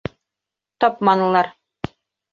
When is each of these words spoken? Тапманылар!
Тапманылар! 0.79 1.47